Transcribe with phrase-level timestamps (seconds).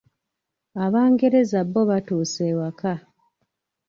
[0.85, 2.93] Abangereza bo batuuse ewaka.